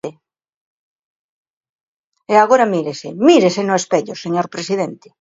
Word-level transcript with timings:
E 2.33 2.35
agora 2.43 2.71
mírese, 2.73 3.07
mírese 3.27 3.61
no 3.65 3.73
espello, 3.81 4.13
señor 4.23 4.47
presidente. 4.55 5.07